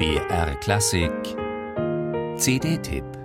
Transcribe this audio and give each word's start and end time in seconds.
BR 0.00 0.54
Klassik. 0.62 1.36
CD-Tipp 2.38 3.19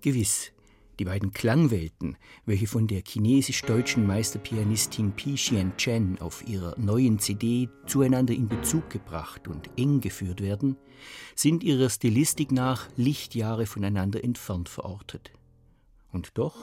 Gewiss, 0.00 0.52
die 0.98 1.04
beiden 1.04 1.32
Klangwelten, 1.32 2.16
welche 2.46 2.66
von 2.66 2.86
der 2.86 3.02
chinesisch-deutschen 3.06 4.06
Meisterpianistin 4.06 5.12
Pi 5.12 5.34
Xian 5.34 5.76
Chen 5.76 6.18
auf 6.20 6.46
ihrer 6.46 6.78
neuen 6.78 7.18
CD 7.18 7.68
zueinander 7.86 8.34
in 8.34 8.48
Bezug 8.48 8.88
gebracht 8.90 9.48
und 9.48 9.70
eng 9.76 10.00
geführt 10.00 10.40
werden, 10.40 10.76
sind 11.34 11.62
ihrer 11.64 11.90
Stilistik 11.90 12.52
nach 12.52 12.88
Lichtjahre 12.96 13.66
voneinander 13.66 14.24
entfernt 14.24 14.68
verortet. 14.68 15.32
Und 16.12 16.32
doch, 16.34 16.56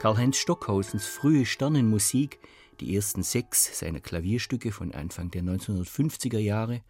Karl-Heinz 0.00 0.36
Stockhausens 0.36 1.06
frühe 1.06 1.46
Sternenmusik 1.46 2.38
die 2.80 2.96
ersten 2.96 3.22
sechs 3.22 3.78
seiner 3.78 4.00
Klavierstücke 4.00 4.72
von 4.72 4.92
Anfang 4.92 5.30
der 5.30 5.42
1950er 5.42 6.38
Jahre 6.38 6.82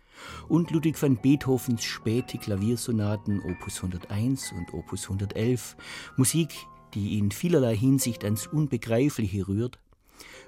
und 0.49 0.71
Ludwig 0.71 1.01
van 1.01 1.17
Beethovens 1.17 1.85
späte 1.85 2.39
Klaviersonaten 2.39 3.43
Opus 3.43 3.77
101 3.77 4.53
und 4.53 4.73
Opus 4.75 5.05
111, 5.05 5.77
Musik, 6.17 6.51
die 6.95 7.19
in 7.19 7.30
vielerlei 7.30 7.77
Hinsicht 7.77 8.24
ans 8.24 8.47
Unbegreifliche 8.47 9.49
rührt, 9.49 9.79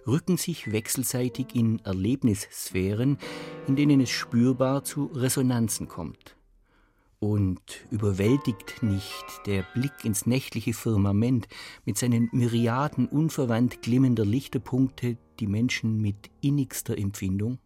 rücken 0.06 0.36
sich 0.36 0.70
wechselseitig 0.70 1.54
in 1.54 1.78
Erlebnissphären, 1.80 3.18
in 3.66 3.76
denen 3.76 4.00
es 4.00 4.10
spürbar 4.10 4.84
zu 4.84 5.06
Resonanzen 5.06 5.88
kommt. 5.88 6.36
Und 7.18 7.86
überwältigt 7.90 8.82
nicht 8.82 9.24
der 9.46 9.62
Blick 9.74 10.04
ins 10.04 10.26
nächtliche 10.26 10.74
Firmament 10.74 11.48
mit 11.86 11.96
seinen 11.96 12.28
Myriaden 12.32 13.06
unverwandt 13.06 13.80
glimmender 13.80 14.26
Lichterpunkte 14.26 15.16
die 15.40 15.46
Menschen 15.46 16.00
mit 16.00 16.30
innigster 16.40 16.96
Empfindung? 16.96 17.58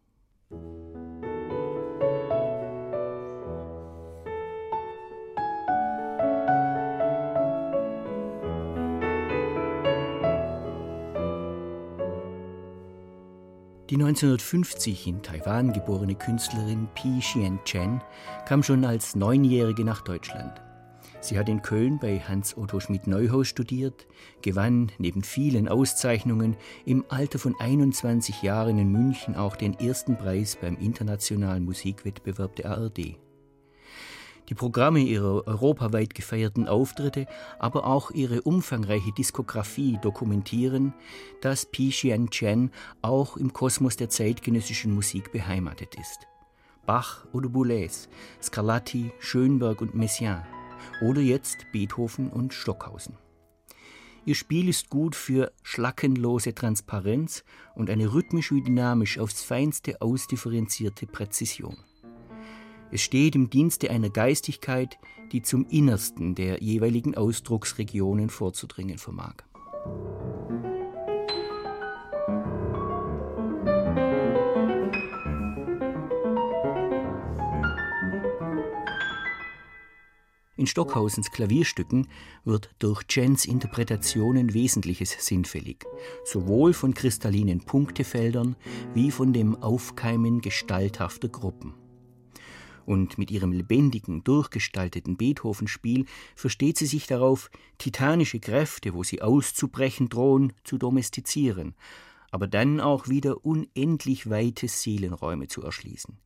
Die 13.90 13.94
1950 13.94 15.06
in 15.06 15.22
Taiwan 15.22 15.72
geborene 15.72 16.14
Künstlerin 16.14 16.88
Pi 16.94 17.20
Xian 17.20 17.58
Chen 17.64 18.02
kam 18.44 18.62
schon 18.62 18.84
als 18.84 19.16
Neunjährige 19.16 19.82
nach 19.82 20.02
Deutschland. 20.02 20.60
Sie 21.20 21.36
hat 21.36 21.48
in 21.48 21.62
Köln 21.62 21.98
bei 21.98 22.20
Hans 22.20 22.56
Otto 22.56 22.78
Schmidt-Neuhaus 22.78 23.48
studiert, 23.48 24.06
gewann 24.40 24.92
neben 24.98 25.22
vielen 25.22 25.68
Auszeichnungen 25.68 26.56
im 26.84 27.04
Alter 27.08 27.40
von 27.40 27.56
21 27.58 28.42
Jahren 28.42 28.78
in 28.78 28.92
München 28.92 29.34
auch 29.34 29.56
den 29.56 29.74
ersten 29.74 30.16
Preis 30.16 30.56
beim 30.60 30.76
internationalen 30.76 31.64
Musikwettbewerb 31.64 32.54
der 32.56 32.70
ARD. 32.70 33.16
Die 34.48 34.54
Programme 34.54 35.00
ihrer 35.00 35.46
europaweit 35.46 36.14
gefeierten 36.14 36.68
Auftritte, 36.68 37.26
aber 37.58 37.86
auch 37.86 38.12
ihre 38.12 38.40
umfangreiche 38.42 39.12
Diskografie 39.12 39.98
dokumentieren, 40.00 40.94
dass 41.42 41.66
Pi 41.66 41.90
Xian 41.90 42.30
Chen 42.30 42.70
auch 43.02 43.36
im 43.36 43.52
Kosmos 43.52 43.96
der 43.96 44.08
zeitgenössischen 44.08 44.94
Musik 44.94 45.32
beheimatet 45.32 45.96
ist. 45.96 46.26
Bach 46.86 47.26
oder 47.32 47.50
Boulez, 47.50 48.08
Scarlatti, 48.40 49.12
Schönberg 49.18 49.82
und 49.82 49.94
Messiaen 49.94 50.57
oder 51.02 51.20
jetzt 51.20 51.66
Beethoven 51.72 52.30
und 52.30 52.54
Stockhausen. 52.54 53.16
Ihr 54.24 54.34
Spiel 54.34 54.68
ist 54.68 54.90
gut 54.90 55.16
für 55.16 55.52
schlackenlose 55.62 56.54
Transparenz 56.54 57.44
und 57.74 57.88
eine 57.88 58.12
rhythmisch 58.12 58.52
wie 58.52 58.62
dynamisch 58.62 59.18
aufs 59.18 59.42
feinste 59.42 60.02
ausdifferenzierte 60.02 61.06
Präzision. 61.06 61.78
Es 62.90 63.00
steht 63.02 63.34
im 63.34 63.50
Dienste 63.50 63.90
einer 63.90 64.10
Geistigkeit, 64.10 64.98
die 65.32 65.42
zum 65.42 65.66
Innersten 65.68 66.34
der 66.34 66.62
jeweiligen 66.62 67.16
Ausdrucksregionen 67.16 68.30
vorzudringen 68.30 68.98
vermag. 68.98 69.36
In 80.58 80.66
Stockhausens 80.66 81.30
Klavierstücken 81.30 82.08
wird 82.44 82.74
durch 82.80 83.04
Chens 83.06 83.44
Interpretationen 83.44 84.54
Wesentliches 84.54 85.14
sinnfällig, 85.24 85.86
sowohl 86.24 86.72
von 86.72 86.94
kristallinen 86.94 87.60
Punktefeldern 87.60 88.56
wie 88.92 89.12
von 89.12 89.32
dem 89.32 89.54
Aufkeimen 89.62 90.40
gestalthafter 90.40 91.28
Gruppen. 91.28 91.74
Und 92.86 93.18
mit 93.18 93.30
ihrem 93.30 93.52
lebendigen, 93.52 94.24
durchgestalteten 94.24 95.16
Beethoven-Spiel 95.16 96.06
versteht 96.34 96.76
sie 96.76 96.86
sich 96.86 97.06
darauf, 97.06 97.52
titanische 97.78 98.40
Kräfte, 98.40 98.94
wo 98.94 99.04
sie 99.04 99.22
auszubrechen 99.22 100.08
drohen, 100.08 100.54
zu 100.64 100.76
domestizieren, 100.76 101.76
aber 102.32 102.48
dann 102.48 102.80
auch 102.80 103.06
wieder 103.06 103.44
unendlich 103.44 104.28
weite 104.28 104.66
Seelenräume 104.66 105.46
zu 105.46 105.62
erschließen, 105.62 106.18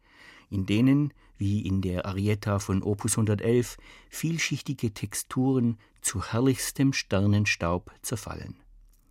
in 0.52 0.66
denen, 0.66 1.12
wie 1.38 1.66
in 1.66 1.80
der 1.80 2.06
Arietta 2.06 2.58
von 2.58 2.82
Opus 2.82 3.12
111, 3.12 3.78
vielschichtige 4.10 4.92
Texturen 4.92 5.78
zu 6.02 6.22
herrlichstem 6.22 6.92
Sternenstaub 6.92 7.90
zerfallen. 8.02 8.56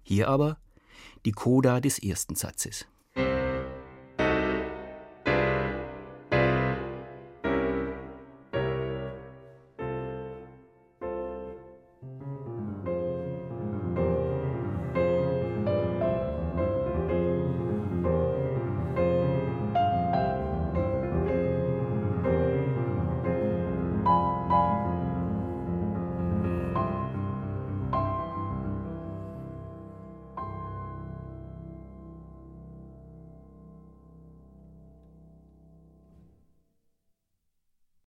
Hier 0.03 0.27
aber 0.29 0.57
die 1.25 1.31
Coda 1.31 1.79
des 1.79 1.99
ersten 1.99 2.35
Satzes. 2.35 2.85